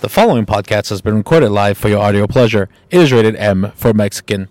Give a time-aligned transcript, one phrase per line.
[0.00, 2.70] The following podcast has been recorded live for your audio pleasure.
[2.88, 4.48] It is rated M for Mexican.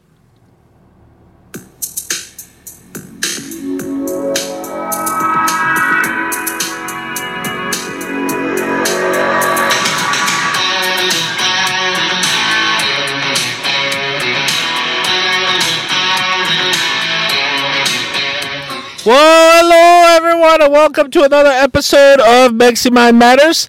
[19.04, 23.68] Well, hello everyone, and welcome to another episode of Mexi Mind Matters.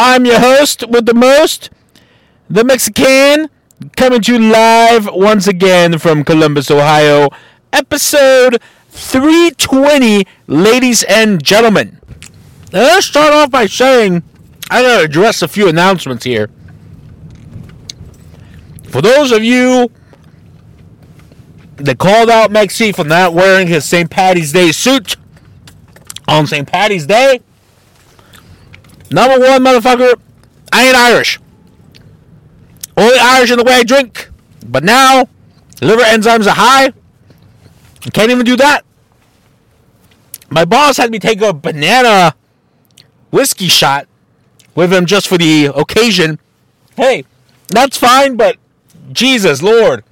[0.00, 1.70] I'm your host with the most,
[2.48, 3.50] the Mexican,
[3.96, 7.30] coming to you live once again from Columbus, Ohio.
[7.72, 11.98] Episode 320, ladies and gentlemen.
[12.72, 14.22] Now, let's start off by saying
[14.70, 16.48] I gotta address a few announcements here.
[18.84, 19.90] For those of you
[21.74, 24.08] that called out Mexi for not wearing his St.
[24.08, 25.16] Patty's Day suit
[26.28, 26.68] on St.
[26.68, 27.40] Patty's Day,
[29.10, 30.14] Number one, motherfucker,
[30.72, 31.40] I ain't Irish.
[32.96, 34.30] Only Irish in the way I drink.
[34.66, 35.28] But now,
[35.80, 36.92] liver enzymes are high.
[38.06, 38.84] I can't even do that.
[40.50, 42.34] My boss had me take a banana
[43.30, 44.08] whiskey shot
[44.74, 46.38] with him just for the occasion.
[46.96, 47.24] Hey,
[47.68, 48.56] that's fine, but
[49.12, 50.04] Jesus, Lord.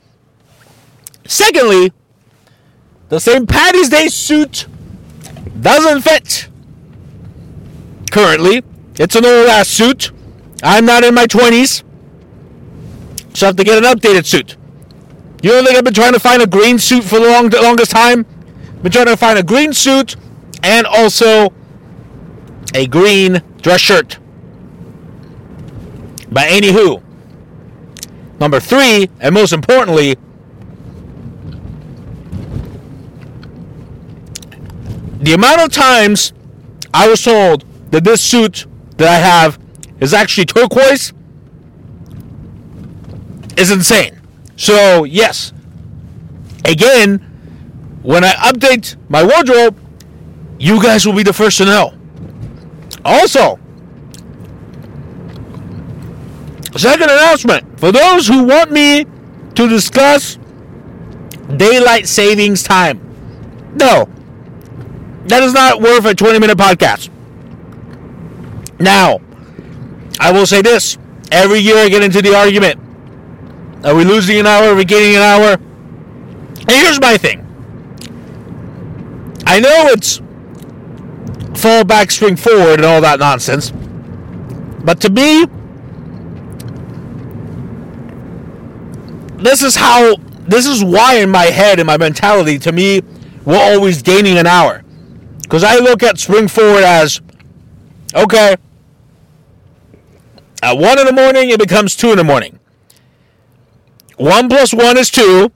[1.27, 1.93] Secondly,
[3.09, 3.49] the St.
[3.49, 4.67] Patty's Day suit
[5.61, 6.49] doesn't fit
[8.11, 8.63] currently.
[8.99, 10.11] It's an old ass suit.
[10.63, 11.83] I'm not in my 20s.
[13.35, 14.57] So I have to get an updated suit.
[15.43, 17.91] You don't think I've been trying to find a green suit for the long, longest
[17.91, 18.25] time?
[18.83, 20.17] Been trying to find a green suit
[20.63, 21.53] and also
[22.75, 24.19] a green dress shirt.
[26.31, 27.03] But anywho,
[28.41, 30.17] number three, and most importantly,
[35.21, 36.33] the amount of times
[36.95, 39.59] I was told that this suit that I have
[40.01, 41.13] is actually turquoise
[43.57, 44.21] is insane.
[44.57, 45.53] So, yes,
[46.65, 47.19] again,
[48.03, 49.79] when I update my wardrobe,
[50.59, 51.95] you guys will be the first to know.
[53.05, 53.59] Also,
[56.77, 59.07] second announcement for those who want me
[59.55, 60.39] to discuss
[61.57, 63.01] daylight savings time.
[63.77, 64.09] No,
[65.27, 67.11] that is not worth a 20 minute podcast.
[68.79, 69.21] Now,
[70.21, 70.99] I will say this.
[71.33, 72.81] Every year I get into the argument.
[73.85, 74.71] Are we losing an hour?
[74.71, 75.53] Are we gaining an hour?
[75.53, 77.43] And here's my thing.
[79.47, 80.21] I know it's
[81.61, 83.73] fall back, spring forward, and all that nonsense.
[84.85, 85.47] But to me,
[89.43, 90.17] this is how,
[90.47, 93.03] this is why in my head, in my mentality, to me,
[93.45, 94.83] we're always gaining an hour.
[95.43, 97.21] Because I look at spring forward as,
[98.15, 98.57] okay,
[100.63, 102.59] at 1 in the morning, it becomes 2 in the morning.
[104.17, 105.53] 1 plus 1 is 2.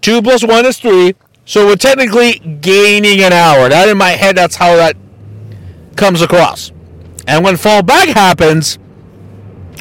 [0.00, 1.14] 2 plus 1 is 3.
[1.44, 3.68] So we're technically gaining an hour.
[3.68, 4.96] That in my head, that's how that
[5.96, 6.72] comes across.
[7.26, 8.78] And when fall back happens,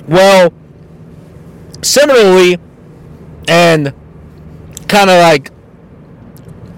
[0.08, 0.54] well,
[1.82, 2.60] similarly,
[3.48, 3.94] and
[4.88, 5.52] kind of like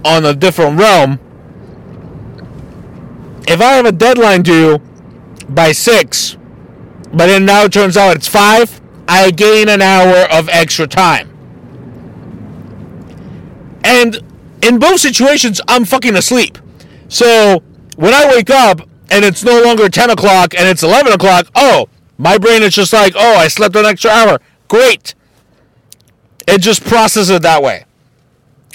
[0.05, 1.19] on a different realm,
[3.47, 4.79] if I have a deadline due
[5.49, 6.37] by 6,
[7.13, 8.81] but then now it turns out it's five.
[9.07, 11.29] I gain an hour of extra time.
[13.83, 14.21] And
[14.63, 16.57] in both situations, I'm fucking asleep.
[17.09, 17.61] So
[17.95, 18.81] when I wake up
[19.11, 21.87] and it's no longer 10 o'clock and it's 11 o'clock, oh,
[22.17, 24.39] my brain is just like, oh, I slept an extra hour.
[24.67, 25.13] Great.
[26.47, 27.85] It just processes it that way.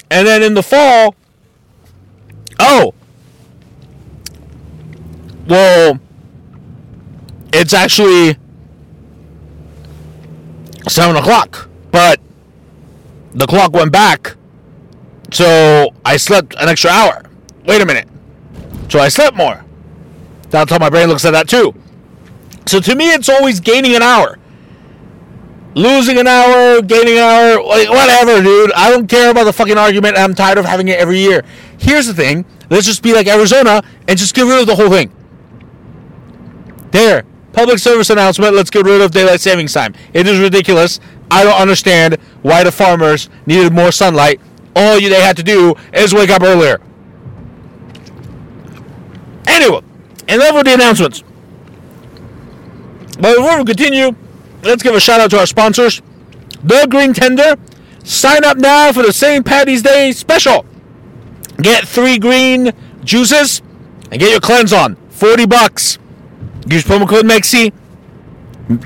[0.09, 1.15] And then in the fall,
[2.59, 2.93] oh,
[5.47, 5.99] well,
[7.53, 8.37] it's actually
[10.87, 12.19] seven o'clock, but
[13.33, 14.35] the clock went back,
[15.31, 17.23] so I slept an extra hour.
[17.65, 18.07] Wait a minute.
[18.89, 19.63] So I slept more.
[20.49, 21.75] That's how my brain looks at that too.
[22.65, 24.37] So to me, it's always gaining an hour.
[25.75, 28.71] Losing an hour, gaining an hour, like whatever, dude.
[28.73, 30.17] I don't care about the fucking argument.
[30.17, 31.43] I'm tired of having it every year.
[31.77, 32.45] Here's the thing.
[32.69, 35.11] Let's just be like Arizona and just get rid of the whole thing.
[36.91, 37.23] There.
[37.53, 39.93] Public service announcement let's get rid of daylight savings time.
[40.13, 40.99] It is ridiculous.
[41.31, 44.39] I don't understand why the farmers needed more sunlight.
[44.75, 46.79] All they had to do is wake up earlier.
[49.47, 49.81] Anyway,
[50.27, 51.23] enough with the announcements.
[53.19, 54.15] But before we continue,
[54.63, 56.01] let's give a shout out to our sponsors.
[56.63, 57.55] The Green Tender.
[58.03, 59.45] Sign up now for the St.
[59.45, 60.65] Patty's Day special.
[61.61, 62.71] Get three green
[63.03, 63.61] juices
[64.11, 64.95] and get your cleanse on.
[65.09, 65.99] 40 bucks.
[66.71, 67.73] Use promo code MEXI.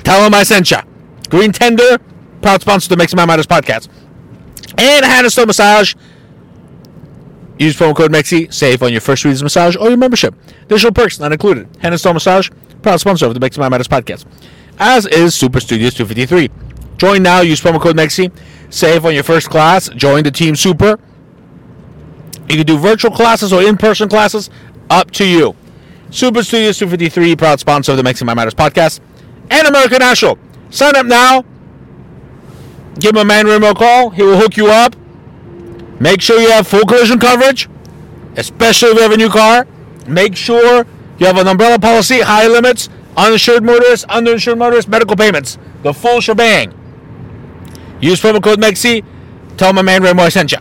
[0.03, 0.83] Tell them I sent ya.
[1.29, 1.97] Green Tender,
[2.41, 3.89] proud sponsor of the Mexi Mind Matters podcast.
[4.77, 5.93] And Hand & Stone Massage.
[7.59, 10.33] Use promo code MEXI, save on your first Reads massage or your membership.
[10.63, 11.67] Additional perks not included.
[11.81, 12.49] Hand & Stone Massage,
[12.81, 14.25] proud sponsor of the Mexi Mind Matters podcast.
[14.79, 16.49] As is Super Studios 253.
[16.97, 18.31] Join now, use promo code MEXI,
[18.69, 20.97] save on your first class, join the Team Super.
[22.49, 24.49] You can do virtual classes or in person classes,
[24.89, 25.55] up to you.
[26.13, 28.99] Super Studios 253, proud sponsor of the Mexi Mind Matters podcast.
[29.49, 30.37] And American National.
[30.69, 31.43] Sign up now.
[32.99, 34.11] Give my man Remo a call.
[34.11, 34.95] He will hook you up.
[35.99, 37.67] Make sure you have full collision coverage,
[38.37, 39.65] especially if you have a new car.
[40.05, 40.85] Make sure
[41.17, 46.21] you have an umbrella policy, high limits, uninsured motorists, underinsured motorists, medical payments, the full
[46.21, 46.75] shebang.
[48.01, 49.03] Use promo code MEXI.
[49.57, 50.59] Tell my man Remo I sent you.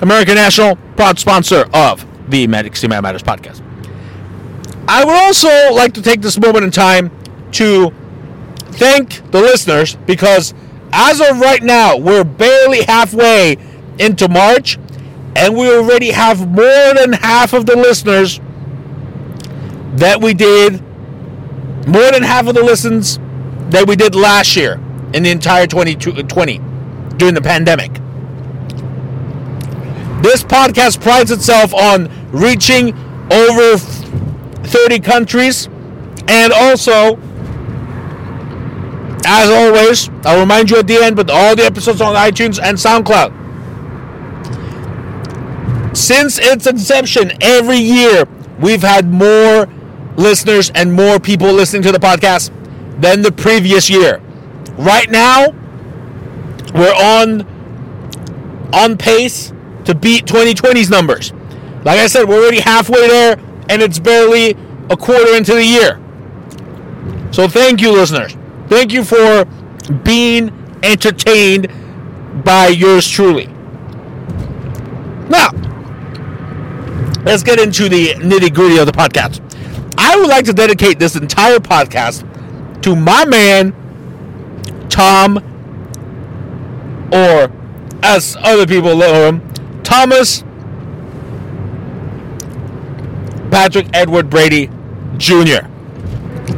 [0.00, 3.62] American National, proud sponsor of the Medic Matters podcast.
[4.94, 7.10] I would also like to take this moment in time
[7.52, 7.94] to
[8.72, 10.52] thank the listeners because
[10.92, 13.56] as of right now, we're barely halfway
[13.98, 14.76] into March,
[15.34, 18.38] and we already have more than half of the listeners
[19.94, 20.82] that we did,
[21.88, 23.18] more than half of the listens
[23.70, 24.74] that we did last year
[25.14, 26.60] in the entire 2020
[27.16, 27.94] during the pandemic.
[30.22, 32.92] This podcast prides itself on reaching
[33.32, 33.78] over
[34.64, 35.68] 30 countries
[36.28, 37.18] and also
[39.24, 42.76] as always, I'll remind you at the end, but all the episodes on iTunes and
[42.76, 43.40] SoundCloud.
[45.96, 48.24] Since its inception, every year
[48.58, 49.68] we've had more
[50.16, 52.50] listeners and more people listening to the podcast
[53.00, 54.20] than the previous year.
[54.78, 55.50] Right now,
[56.74, 57.46] we're on
[58.72, 59.52] on pace
[59.84, 61.32] to beat 2020's numbers.
[61.84, 63.36] Like I said, we're already halfway there,
[63.68, 64.56] and it's barely
[64.90, 66.00] a quarter into the year.
[67.32, 68.36] So thank you, listeners.
[68.68, 69.44] Thank you for
[70.04, 70.50] being
[70.82, 71.72] entertained
[72.44, 73.46] by yours truly.
[75.28, 75.50] Now,
[77.24, 79.40] let's get into the nitty gritty of the podcast.
[79.96, 82.22] I would like to dedicate this entire podcast
[82.82, 83.72] to my man,
[84.88, 85.38] Tom,
[87.12, 87.50] or
[88.02, 90.44] as other people know him, Thomas
[93.52, 94.68] Patrick Edward Brady
[95.18, 95.68] Jr.,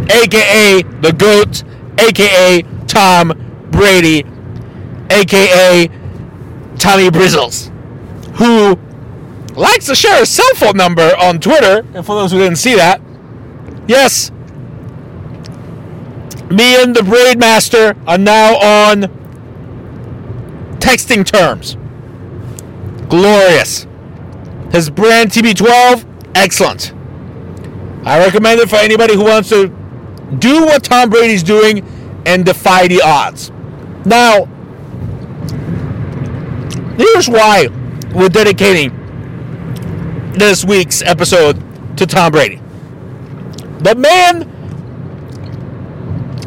[0.09, 1.65] aka the GOAT
[1.99, 3.33] aka Tom
[3.71, 4.25] Brady,
[5.11, 5.89] aka
[6.79, 7.69] Tommy Brizzles,
[8.37, 8.79] who
[9.55, 11.87] likes to share his cell phone number on Twitter.
[11.95, 13.01] And for those who didn't see that,
[13.87, 14.31] yes,
[16.51, 19.03] me and the Braid Master are now on
[20.79, 21.77] texting terms.
[23.09, 23.87] Glorious.
[24.73, 26.93] His brand TB12, excellent.
[28.05, 29.69] I recommend it for anybody who wants to
[30.39, 31.87] do what Tom Brady's doing
[32.27, 33.51] and defy the odds.
[34.05, 34.45] Now,
[36.97, 37.69] here's why
[38.15, 38.91] we're dedicating
[40.33, 41.63] this week's episode
[41.97, 42.61] to Tom Brady.
[43.79, 44.51] The man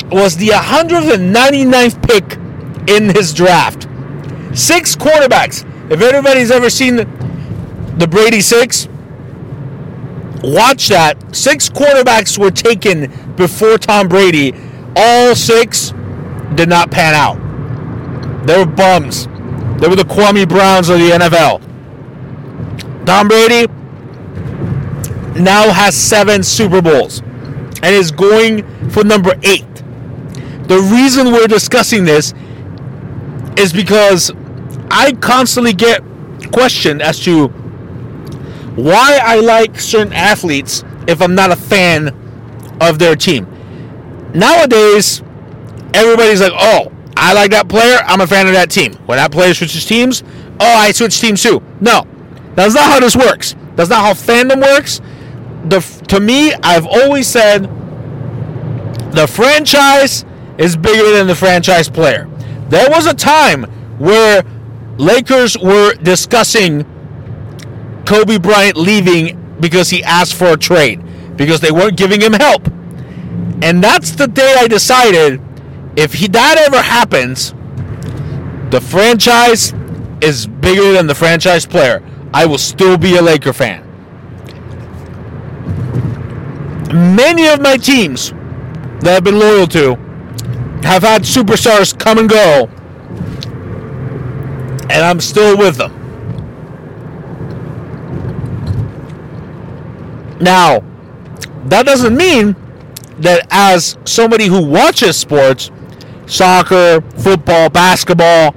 [0.10, 2.38] was the 199th pick
[2.90, 3.88] in his draft.
[4.58, 5.66] Six quarterbacks.
[5.92, 8.88] If anybody's ever seen the Brady Six,
[10.44, 11.36] watch that.
[11.36, 14.54] Six quarterbacks were taken before Tom Brady.
[14.96, 15.94] All six
[16.56, 18.46] did not pan out.
[18.48, 19.28] They were bums.
[19.80, 21.62] They were the Kwame Browns of the NFL.
[23.06, 23.72] Tom Brady
[25.40, 29.66] now has seven Super Bowls and is going for number eight.
[30.68, 32.34] The reason we're discussing this
[33.58, 34.32] is because
[34.90, 36.02] I constantly get
[36.52, 37.50] questioned as to
[38.78, 42.10] why I like certain athletes if I'm not a fan
[42.80, 43.48] of their team.
[44.34, 45.24] Nowadays,
[45.94, 48.94] everybody's like, oh, I like that player, I'm a fan of that team.
[49.08, 50.24] When that player switches teams,
[50.60, 51.62] oh, I switch teams too.
[51.82, 52.06] No,
[52.56, 53.56] that's not how this works.
[53.76, 55.02] That's not how fandom works.
[55.70, 55.80] The,
[56.10, 57.64] to me, I've always said
[59.12, 60.24] the franchise
[60.60, 62.30] is bigger than the franchise player.
[62.70, 63.64] There was a time
[63.98, 64.44] where
[64.98, 66.86] Lakers were discussing
[68.08, 71.04] Kobe Bryant leaving because he asked for a trade
[71.36, 72.66] because they weren't giving him help.
[73.62, 75.42] And that's the day I decided
[75.98, 77.54] if he, that ever happens,
[78.72, 79.74] the franchise
[80.22, 82.02] is bigger than the franchise player.
[82.34, 83.84] I will still be a Laker fan.
[87.14, 88.32] Many of my teams
[89.02, 89.96] that I've been loyal to
[90.84, 92.70] have had superstars come and go,
[94.84, 95.97] and I'm still with them.
[100.40, 100.84] Now,
[101.66, 102.56] that doesn't mean
[103.20, 105.72] that as somebody who watches sports,
[106.28, 108.56] soccer, football, basketball,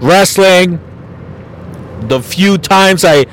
[0.00, 0.80] wrestling,
[2.08, 3.26] the few times I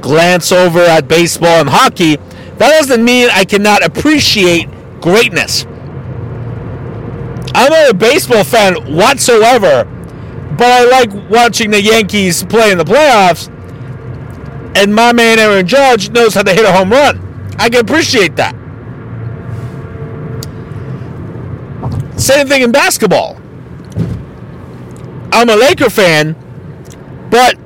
[0.00, 4.68] glance over at baseball and hockey, that doesn't mean I cannot appreciate
[5.00, 5.64] greatness.
[7.54, 9.84] I'm not a baseball fan whatsoever,
[10.56, 13.48] but I like watching the Yankees play in the playoffs.
[14.74, 17.54] And my man Aaron Judge knows how to hit a home run.
[17.58, 18.54] I can appreciate that.
[22.18, 23.36] Same thing in basketball.
[25.32, 26.34] I'm a Laker fan,
[27.30, 27.56] but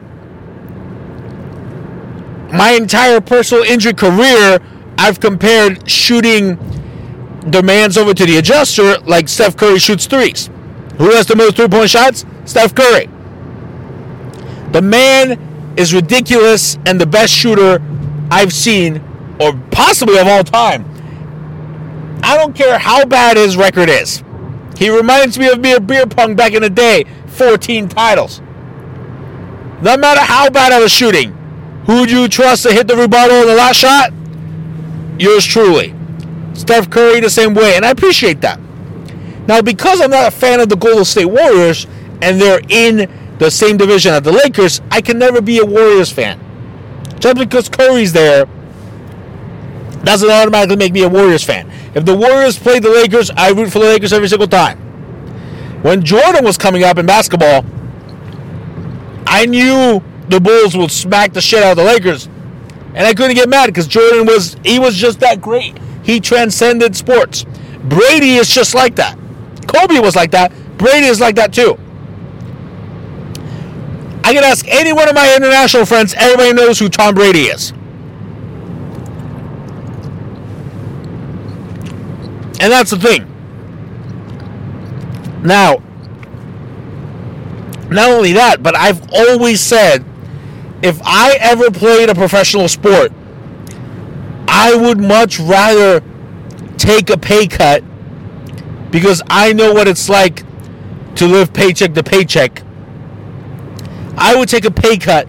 [2.52, 4.60] my entire personal injury career,
[4.96, 6.56] I've compared shooting
[7.50, 10.50] demands over to the adjuster like Steph Curry shoots threes.
[10.98, 12.24] Who has the most three point shots?
[12.44, 13.08] Steph Curry.
[14.70, 15.43] The man
[15.76, 17.82] is ridiculous and the best shooter
[18.30, 19.02] I've seen,
[19.40, 20.84] or possibly of all time.
[22.22, 24.22] I don't care how bad his record is.
[24.76, 28.40] He reminds me of me at beer pong back in the day 14 titles.
[29.82, 31.32] No matter how bad I was shooting,
[31.86, 34.12] who'd you trust to hit the rebuttal in the last shot?
[35.18, 35.94] Yours truly.
[36.54, 38.58] Steph Curry the same way, and I appreciate that.
[39.46, 41.86] Now, because I'm not a fan of the Golden State Warriors
[42.22, 43.10] and they're in
[43.44, 46.40] the same division as the Lakers, I can never be a Warriors fan.
[47.20, 48.46] Just because Curry's there
[50.02, 51.70] doesn't automatically make me a Warriors fan.
[51.94, 54.78] If the Warriors play the Lakers, I root for the Lakers every single time.
[55.82, 57.64] When Jordan was coming up in basketball,
[59.26, 62.26] I knew the Bulls would smack the shit out of the Lakers,
[62.94, 65.78] and I couldn't get mad because Jordan was he was just that great.
[66.02, 67.44] He transcended sports.
[67.84, 69.18] Brady is just like that.
[69.66, 70.52] Kobe was like that.
[70.78, 71.78] Brady is like that too.
[74.24, 77.72] I can ask any one of my international friends, everybody knows who Tom Brady is.
[82.58, 83.30] And that's the thing.
[85.42, 85.82] Now,
[87.90, 90.02] not only that, but I've always said
[90.82, 93.12] if I ever played a professional sport,
[94.48, 96.02] I would much rather
[96.78, 97.84] take a pay cut
[98.90, 100.44] because I know what it's like
[101.16, 102.63] to live paycheck to paycheck.
[104.16, 105.28] I would take a pay cut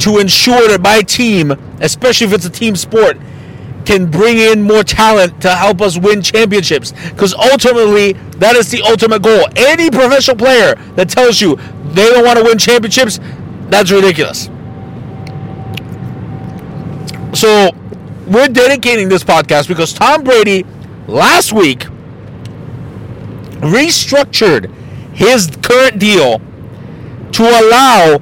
[0.00, 3.16] to ensure that my team, especially if it's a team sport,
[3.84, 6.92] can bring in more talent to help us win championships.
[7.10, 9.46] Because ultimately, that is the ultimate goal.
[9.56, 11.56] Any professional player that tells you
[11.92, 13.20] they don't want to win championships,
[13.68, 14.50] that's ridiculous.
[17.32, 17.70] So,
[18.26, 20.64] we're dedicating this podcast because Tom Brady
[21.06, 21.86] last week
[23.60, 24.72] restructured
[25.14, 26.40] his current deal
[27.32, 28.18] to allow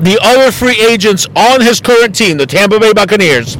[0.00, 3.56] the other free agents on his current team, the Tampa Bay Buccaneers,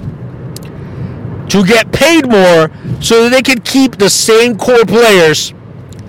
[1.49, 2.71] to get paid more
[3.01, 5.53] so that they could keep the same core players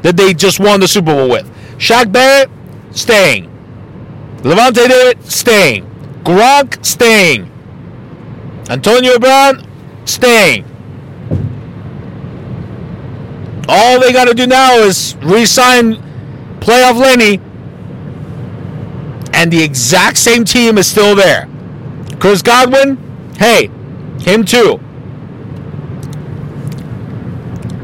[0.02, 1.50] that they just won the Super Bowl with.
[1.78, 2.50] Shaq Barrett,
[2.92, 3.52] staying.
[4.38, 5.86] Lavonte David, staying.
[6.24, 7.52] Gronk, staying.
[8.70, 9.68] Antonio Brown,
[10.06, 10.66] staying.
[13.68, 15.96] All they got to do now is re-sign
[16.60, 17.40] playoff Lenny,
[19.36, 21.48] and the exact same team is still there.
[22.20, 22.98] Chris Godwin,
[23.38, 23.68] hey,
[24.22, 24.80] him too.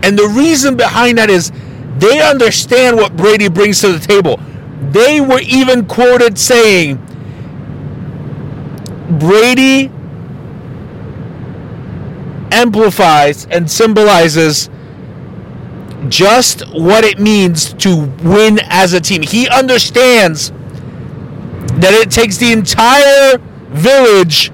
[0.01, 1.51] And the reason behind that is
[1.97, 4.39] they understand what Brady brings to the table.
[4.91, 6.95] They were even quoted saying,
[9.19, 9.91] Brady
[12.51, 14.69] amplifies and symbolizes
[16.07, 19.21] just what it means to win as a team.
[19.21, 20.51] He understands
[21.79, 23.37] that it takes the entire
[23.69, 24.51] village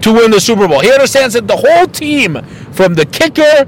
[0.00, 0.80] to win the Super Bowl.
[0.80, 3.66] He understands that the whole team, from the kicker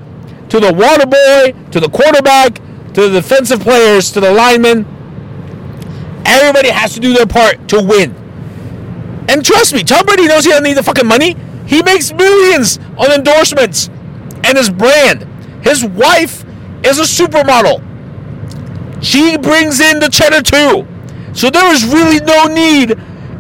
[0.49, 2.61] to the water boy to the quarterback
[2.95, 4.87] to the defensive players to the linemen,
[6.25, 8.15] everybody has to do their part to win.
[9.29, 11.37] And trust me, Tom Brady knows he doesn't need the fucking money.
[11.67, 13.89] He makes millions on endorsements
[14.43, 15.27] and his brand.
[15.63, 16.45] His wife
[16.83, 17.85] is a supermodel.
[19.03, 20.87] She brings in the cheddar too.
[21.35, 22.93] So there is really no need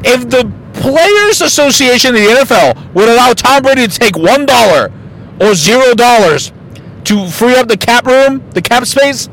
[0.04, 4.92] if the Players Association in the NFL would allow Tom Brady to take one dollar
[5.40, 6.52] or zero dollars
[7.04, 9.28] to free up the cap room, the cap space,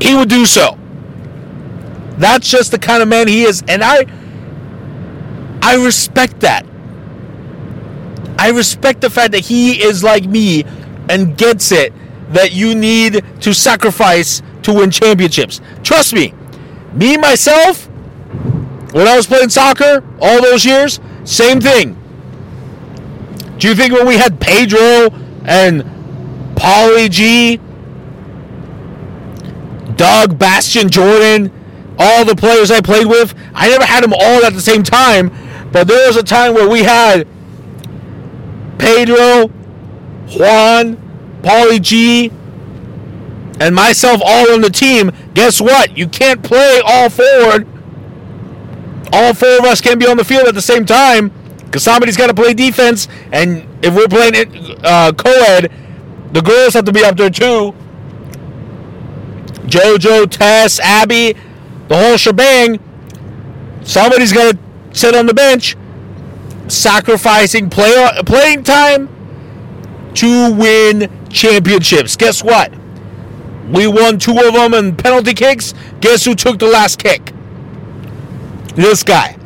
[0.00, 0.76] he would do so.
[2.18, 4.04] That's just the kind of man he is, and I
[5.62, 6.66] I respect that.
[8.38, 10.64] I respect the fact that he is like me
[11.08, 11.92] and gets it
[12.30, 15.60] that you need to sacrifice to win championships.
[15.82, 16.32] Trust me,
[16.92, 17.86] me myself,
[18.92, 21.96] when I was playing soccer all those years, same thing.
[23.58, 25.10] Do you think when we had Pedro
[25.44, 25.82] and
[26.54, 27.60] Paulie G,
[29.96, 31.52] Doug, Bastion, Jordan,
[31.98, 33.34] all the players I played with.
[33.54, 35.30] I never had them all at the same time,
[35.70, 37.28] but there was a time where we had
[38.78, 39.48] Pedro,
[40.34, 40.96] Juan,
[41.42, 42.32] Paulie G,
[43.60, 45.12] and myself all on the team.
[45.34, 45.96] Guess what?
[45.96, 47.68] You can't play all forward.
[49.12, 51.30] All four of us can't be on the field at the same time
[51.66, 53.06] because somebody's got to play defense.
[53.32, 55.70] And if we're playing it uh, co-ed,
[56.32, 57.74] the girls have to be up there too.
[59.66, 61.34] JoJo, Tess, Abby,
[61.88, 62.80] the whole shebang.
[63.82, 64.58] Somebody's got to
[64.98, 65.76] sit on the bench,
[66.68, 69.08] sacrificing play, playing time
[70.14, 72.16] to win championships.
[72.16, 72.72] Guess what?
[73.70, 75.74] We won two of them in penalty kicks.
[76.00, 77.32] Guess who took the last kick?
[78.74, 79.36] This guy.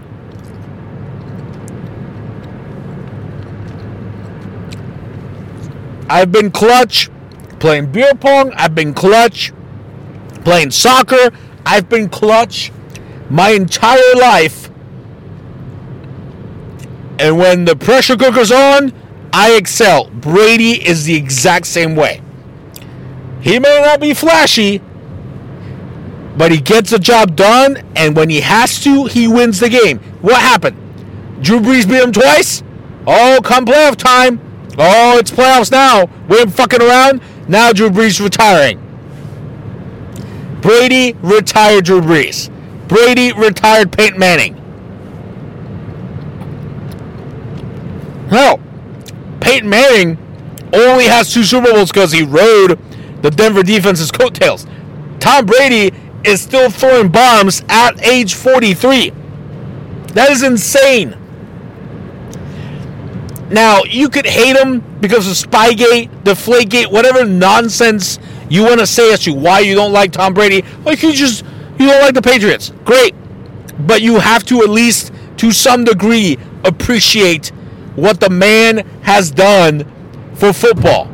[6.08, 7.10] I've been clutch
[7.58, 8.52] playing beer pong.
[8.54, 9.52] I've been clutch
[10.44, 11.30] playing soccer.
[11.66, 12.72] I've been clutch
[13.28, 14.70] my entire life.
[17.18, 18.92] And when the pressure cooker's on,
[19.32, 20.06] I excel.
[20.10, 22.20] Brady is the exact same way.
[23.44, 24.80] He may not be flashy,
[26.34, 29.98] but he gets the job done, and when he has to, he wins the game.
[30.22, 30.78] What happened?
[31.42, 32.62] Drew Brees beat him twice?
[33.06, 34.40] Oh, come playoff time.
[34.78, 36.06] Oh, it's playoffs now.
[36.26, 37.20] We ain't fucking around.
[37.46, 38.80] Now Drew Brees retiring.
[40.62, 42.50] Brady retired Drew Brees.
[42.88, 44.54] Brady retired Peyton Manning.
[48.30, 48.58] Hell,
[49.40, 50.16] Peyton Manning
[50.72, 52.80] only has two Super Bowls because he rode
[53.24, 54.66] the Denver defense's coattails.
[55.18, 59.12] Tom Brady is still throwing bombs at age 43.
[60.08, 61.16] That is insane.
[63.50, 68.18] Now, you could hate him because of Spygate, Deflategate, whatever nonsense
[68.50, 70.62] you want to say as to why you don't like Tom Brady.
[70.84, 71.46] Like you just
[71.78, 72.74] you don't like the Patriots.
[72.84, 73.14] Great.
[73.86, 77.48] But you have to at least to some degree appreciate
[77.96, 79.90] what the man has done
[80.34, 81.13] for football.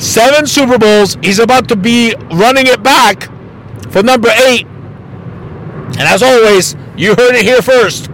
[0.00, 1.18] Seven Super Bowls.
[1.22, 3.24] He's about to be running it back
[3.90, 4.66] for number eight.
[4.66, 8.06] And as always, you heard it here first.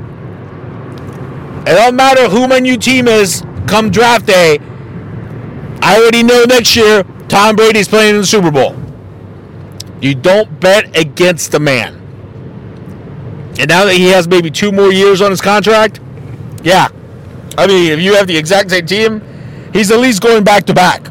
[1.63, 4.59] It don't matter who my new team is come draft day.
[5.81, 8.75] I already know next year Tom Brady's playing in the Super Bowl.
[10.01, 11.95] You don't bet against the man.
[13.59, 16.01] And now that he has maybe two more years on his contract,
[16.65, 16.89] yeah.
[17.57, 19.23] I mean, if you have the exact same team,
[19.73, 21.11] he's at least going back to back.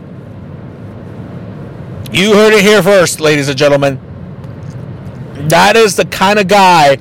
[2.15, 3.99] You heard it here first, ladies and gentlemen.
[5.49, 6.95] That is the kind of guy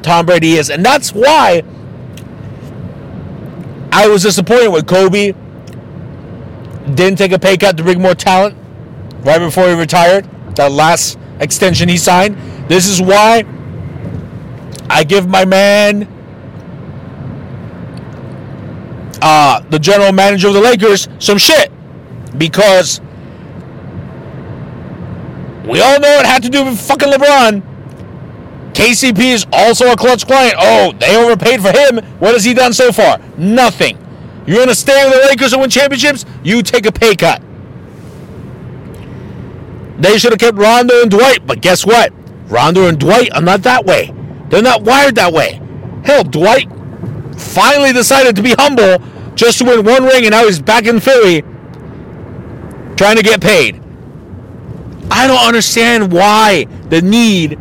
[0.00, 0.70] Tom Brady is.
[0.70, 1.62] And that's why
[3.92, 5.34] I was disappointed with Kobe.
[6.94, 8.56] Didn't take a pay cut to bring more talent
[9.20, 10.26] right before he retired.
[10.56, 12.38] That last extension he signed.
[12.66, 13.44] This is why
[14.88, 16.08] I give my man,
[19.20, 21.70] uh, the general manager of the Lakers, some shit.
[22.38, 23.02] Because
[25.64, 27.62] we all know it had to do with fucking LeBron.
[28.74, 30.54] KCP is also a clutch client.
[30.58, 32.04] Oh, they overpaid for him.
[32.18, 33.18] What has he done so far?
[33.38, 33.98] Nothing.
[34.46, 36.26] You're to stay with the Lakers and win championships?
[36.42, 37.40] You take a pay cut.
[39.98, 42.12] They should have kept Rondo and Dwight, but guess what?
[42.48, 44.12] Rondo and Dwight are not that way.
[44.50, 45.60] They're not wired that way.
[46.04, 46.68] Hell, Dwight
[47.38, 48.98] finally decided to be humble
[49.34, 51.42] just to win one ring, and now he's back in Philly
[52.96, 53.83] trying to get paid.
[55.10, 57.58] I don't understand why the need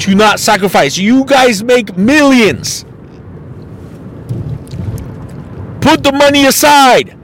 [0.00, 0.96] to not sacrifice.
[0.96, 2.84] You guys make millions.
[5.80, 7.16] Put the money aside.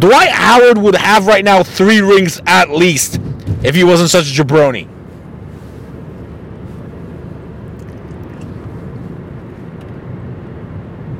[0.00, 3.20] Dwight Howard would have right now three rings at least
[3.62, 4.88] if he wasn't such a jabroni.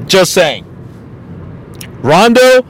[0.07, 0.65] Just saying.
[2.03, 2.65] Rondo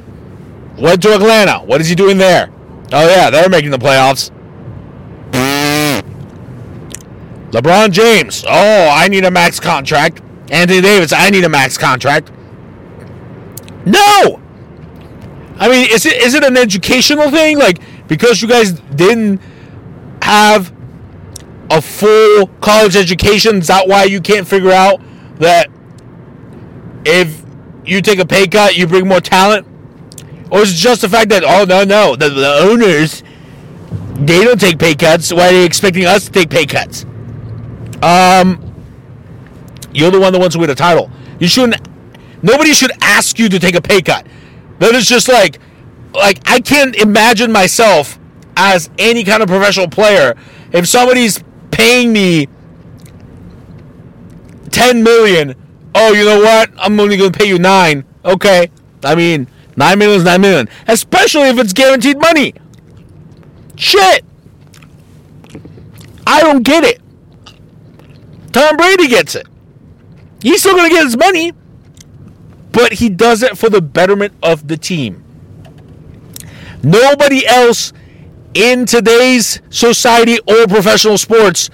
[0.78, 1.58] went to Atlanta.
[1.60, 2.50] What is he doing there?
[2.92, 4.30] Oh, yeah, they're making the playoffs.
[7.50, 8.44] LeBron James.
[8.46, 10.20] Oh, I need a max contract.
[10.50, 11.12] Anthony Davis.
[11.12, 12.30] I need a max contract.
[13.86, 14.40] No.
[15.58, 17.58] I mean, is it is it an educational thing?
[17.58, 19.40] Like because you guys didn't
[20.22, 20.72] have
[21.70, 25.00] a full college education, is that why you can't figure out
[25.38, 25.68] that
[27.04, 27.42] if
[27.84, 29.66] you take a pay cut, you bring more talent?
[30.50, 33.22] Or is it just the fact that oh no no the, the owners
[34.14, 35.32] they don't take pay cuts?
[35.32, 37.04] Why are they expecting us to take pay cuts?
[38.02, 38.62] Um,
[39.92, 41.10] you're the one that wants to win a title.
[41.40, 41.86] You shouldn't.
[42.42, 44.26] Nobody should ask you to take a pay cut.
[44.78, 45.58] That is just like,
[46.12, 48.18] like I can't imagine myself
[48.56, 50.34] as any kind of professional player
[50.72, 52.48] if somebody's paying me
[54.70, 55.54] 10 million
[55.94, 58.70] oh you know what i'm only going to pay you 9 okay
[59.04, 62.54] i mean 9 million is 9 million especially if it's guaranteed money
[63.76, 64.24] shit
[66.26, 67.00] i don't get it
[68.52, 69.46] tom brady gets it
[70.42, 71.52] he's still to get his money
[72.72, 75.22] but he does it for the betterment of the team
[76.82, 77.92] nobody else
[78.56, 81.68] in today's society or professional sports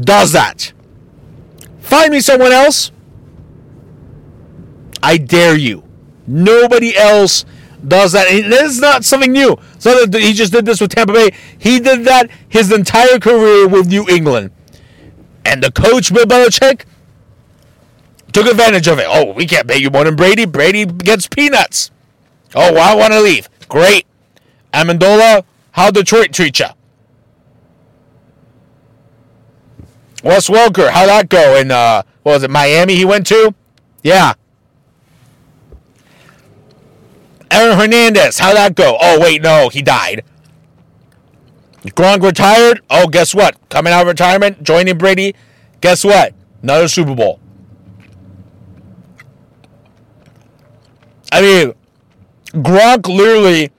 [0.00, 0.72] does that.
[1.80, 2.90] Find me someone else.
[5.00, 5.84] I dare you.
[6.26, 7.44] Nobody else
[7.86, 8.28] does that.
[8.28, 9.56] And this is not something new.
[9.82, 11.30] He just did this with Tampa Bay.
[11.58, 14.50] He did that his entire career with New England.
[15.44, 16.84] And the coach, Bill Belichick,
[18.32, 19.06] took advantage of it.
[19.08, 20.46] Oh, we can't pay you more than Brady.
[20.46, 21.90] Brady gets peanuts.
[22.54, 23.48] Oh, well, I want to leave.
[23.68, 24.06] Great.
[24.72, 26.66] Amendola, how Detroit treat you?
[30.22, 31.56] Wes Welker, how'd that go?
[31.56, 32.96] In uh, what was it, Miami?
[32.96, 33.54] He went to,
[34.02, 34.32] yeah.
[37.50, 38.96] Aaron Hernandez, how'd that go?
[39.00, 40.24] Oh wait, no, he died.
[41.90, 42.80] Gronk retired.
[42.88, 43.56] Oh, guess what?
[43.68, 45.34] Coming out of retirement, joining Brady.
[45.80, 46.34] Guess what?
[46.62, 47.40] Another Super Bowl.
[51.30, 51.74] I mean,
[52.52, 53.70] Gronk literally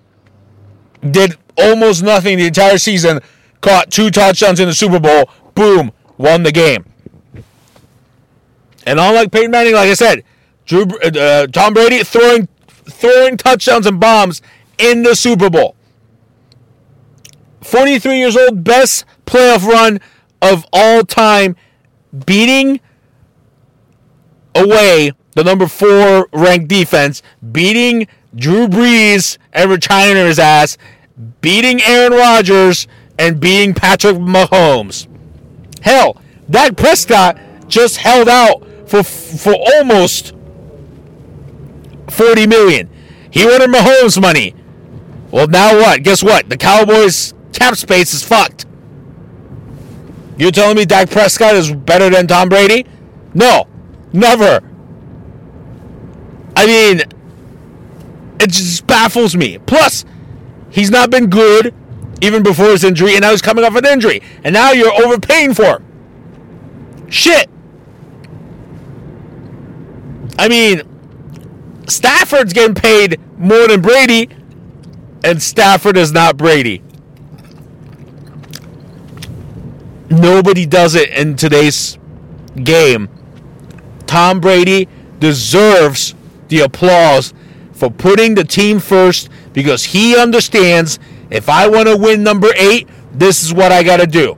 [1.09, 3.21] did almost nothing the entire season,
[3.61, 6.85] caught two touchdowns in the Super Bowl, boom, won the game.
[8.85, 10.23] And unlike Peyton Manning, like I said,
[10.65, 12.47] Drew, uh, Tom Brady throwing
[12.89, 14.41] throwing touchdowns and bombs
[14.77, 15.75] in the Super Bowl.
[17.61, 19.99] 43 years old, best playoff run
[20.41, 21.55] of all time,
[22.25, 22.79] beating
[24.53, 27.21] away the number four ranked defense,
[27.51, 30.77] beating Drew Brees and retiring his ass,
[31.41, 35.07] beating Aaron Rodgers and beating Patrick Mahomes.
[35.81, 40.33] Hell, Dak Prescott just held out for for almost
[42.09, 42.89] 40 million.
[43.31, 44.55] He wanted Mahomes money.
[45.31, 46.03] Well, now what?
[46.03, 46.49] Guess what?
[46.49, 48.65] The Cowboys cap space is fucked.
[50.37, 52.85] You're telling me Dak Prescott is better than Tom Brady?
[53.33, 53.67] No,
[54.13, 54.61] never.
[56.57, 56.99] I mean,
[58.39, 59.57] it just baffles me.
[59.59, 60.05] Plus,
[60.75, 61.73] He's not been good
[62.21, 64.21] even before his injury, and now he's coming off an injury.
[64.43, 67.07] And now you're overpaying for him.
[67.09, 67.49] Shit.
[70.37, 70.81] I mean,
[71.89, 74.29] Stafford's getting paid more than Brady,
[75.23, 76.81] and Stafford is not Brady.
[80.09, 81.97] Nobody does it in today's
[82.63, 83.09] game.
[84.05, 84.87] Tom Brady
[85.19, 86.15] deserves
[86.47, 87.33] the applause
[87.73, 92.87] for putting the team first because he understands if I want to win number eight,
[93.11, 94.37] this is what I got to do.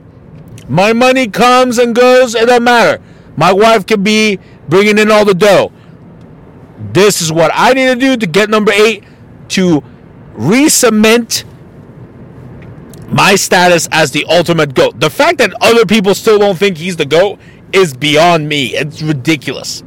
[0.68, 3.02] My money comes and goes, it doesn't matter.
[3.36, 5.72] My wife can be bringing in all the dough.
[6.78, 9.04] This is what I need to do to get number eight
[9.50, 9.82] to
[10.34, 11.44] re cement
[13.08, 15.00] my status as the ultimate GOAT.
[15.00, 17.38] The fact that other people still don't think he's the GOAT
[17.72, 18.76] is beyond me.
[18.76, 19.82] It's ridiculous.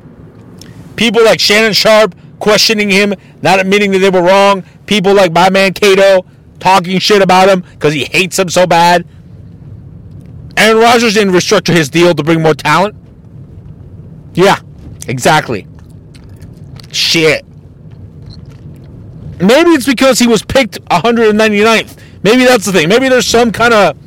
[0.95, 4.63] People like Shannon Sharpe questioning him, not admitting that they were wrong.
[4.85, 6.25] People like my man Cato
[6.59, 9.07] talking shit about him because he hates him so bad.
[10.57, 12.95] Aaron Rodgers didn't restructure his deal to bring more talent.
[14.33, 14.59] Yeah,
[15.07, 15.67] exactly.
[16.91, 17.45] Shit.
[19.39, 21.97] Maybe it's because he was picked 199th.
[22.23, 22.89] Maybe that's the thing.
[22.89, 23.97] Maybe there's some kind of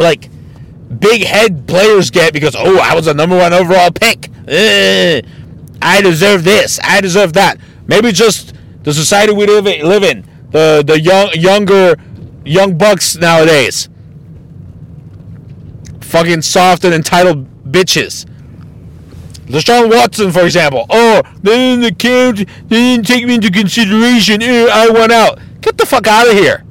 [0.00, 0.28] like
[0.98, 4.28] big head players get because oh I was a number one overall pick.
[4.48, 5.24] Ugh.
[5.80, 6.80] I deserve this.
[6.82, 7.58] I deserve that.
[7.86, 11.96] Maybe just the society we live in, live in the the young younger
[12.44, 13.88] young bucks nowadays.
[16.00, 18.26] Fucking soft and entitled bitches.
[19.48, 20.84] Deshaun Watson, for example.
[20.90, 24.42] Oh, they didn't take me into consideration.
[24.42, 25.38] Ew, I went out.
[25.62, 26.64] Get the fuck out of here.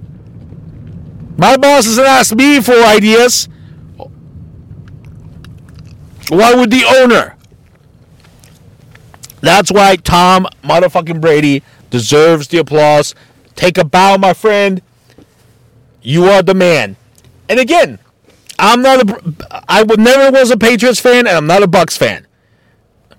[1.37, 3.49] My boss doesn't ask me for ideas.
[6.29, 7.35] Why would the owner?
[9.41, 13.15] That's why Tom motherfucking Brady deserves the applause.
[13.55, 14.81] Take a bow, my friend.
[16.03, 16.95] You are the man.
[17.49, 17.97] And again,
[18.59, 21.97] I'm not a I would never was a Patriots fan and I'm not a Bucks
[21.97, 22.26] fan.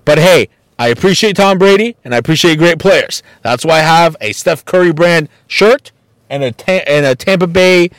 [0.08, 3.22] But hey, I appreciate Tom Brady and I appreciate great players.
[3.42, 5.92] That's why I have a Steph Curry brand shirt
[6.30, 7.90] and a and a Tampa Bay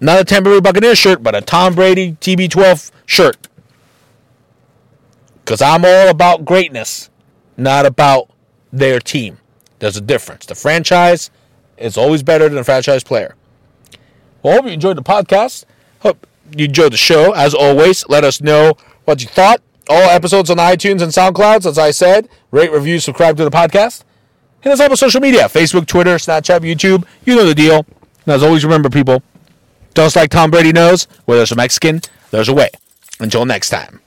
[0.00, 3.48] not a Tampa Bay Buccaneers shirt, but a Tom Brady TB12 shirt.
[5.46, 7.08] Cuz I'm all about greatness
[7.56, 8.28] not about
[8.70, 9.38] their team.
[9.78, 10.44] There's a difference.
[10.44, 11.30] The franchise
[11.78, 13.34] is always better than a franchise player.
[14.42, 15.64] Well, hope you enjoyed the podcast.
[16.00, 17.32] Hope you enjoyed the show.
[17.32, 18.74] As always, let us know
[19.06, 19.62] what you thought.
[19.90, 22.28] All episodes on iTunes and SoundClouds, as I said.
[22.52, 24.04] Rate, review, subscribe to the podcast.
[24.60, 27.04] Hit us up on social media Facebook, Twitter, Snapchat, YouTube.
[27.24, 27.84] You know the deal.
[28.24, 29.20] And as always, remember, people,
[29.96, 32.68] just like Tom Brady knows, where there's a Mexican, there's a way.
[33.18, 34.00] Until next time.